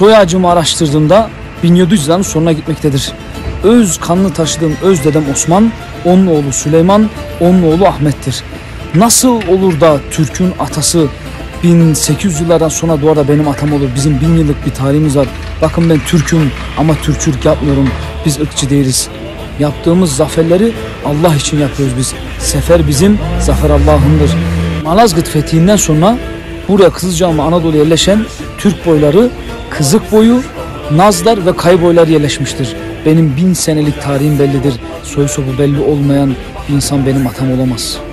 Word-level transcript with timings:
soy 0.00 0.16
ağacımı 0.16 0.50
araştırdığımda 0.50 1.30
1700 1.62 2.02
yılların 2.02 2.22
sonuna 2.22 2.52
gitmektedir. 2.52 3.12
Öz 3.64 3.98
kanlı 3.98 4.32
taşıdığım 4.32 4.76
öz 4.82 5.04
dedem 5.04 5.24
Osman, 5.32 5.72
onun 6.04 6.26
oğlu 6.26 6.52
Süleyman, 6.52 7.10
onun 7.40 7.62
oğlu 7.62 7.86
Ahmet'tir. 7.86 8.42
Nasıl 8.94 9.42
olur 9.48 9.80
da 9.80 9.98
Türk'ün 10.10 10.52
atası 10.58 11.06
1800 11.62 12.40
yıllardan 12.40 12.68
sonra 12.68 13.02
doğar 13.02 13.16
da 13.16 13.28
benim 13.28 13.48
atam 13.48 13.72
olur. 13.72 13.88
Bizim 13.94 14.20
bin 14.20 14.36
yıllık 14.38 14.66
bir 14.66 14.70
tarihimiz 14.70 15.16
var. 15.16 15.28
Bakın 15.62 15.90
ben 15.90 15.98
Türk'üm 16.06 16.50
ama 16.78 16.94
Türkçülük 16.94 17.44
yapmıyorum. 17.44 17.88
Biz 18.26 18.40
ırkçı 18.40 18.70
değiliz. 18.70 19.08
Yaptığımız 19.58 20.16
zaferleri 20.16 20.72
Allah 21.04 21.34
için 21.34 21.58
yapıyoruz 21.58 21.94
biz. 21.98 22.14
Sefer 22.38 22.88
bizim, 22.88 23.18
zafer 23.40 23.70
Allah'ındır. 23.70 24.30
Malazgirt 24.84 25.28
fethinden 25.28 25.76
sonra 25.76 26.18
buraya 26.68 26.90
Kızılcahamam 26.90 27.46
Anadolu'ya 27.46 27.82
yerleşen 27.82 28.24
Türk 28.58 28.86
boyları 28.86 29.30
Kızık 29.70 30.12
boyu, 30.12 30.42
Nazlar 30.92 31.46
ve 31.46 31.56
Kay 31.56 31.82
boyları 31.82 32.10
yerleşmiştir. 32.12 32.76
Benim 33.06 33.36
bin 33.36 33.52
senelik 33.52 34.02
tarihim 34.02 34.38
bellidir. 34.38 34.74
Soy 35.02 35.28
sopu 35.28 35.58
belli 35.58 35.80
olmayan 35.80 36.34
insan 36.68 37.06
benim 37.06 37.26
atam 37.26 37.52
olamaz.'' 37.52 38.09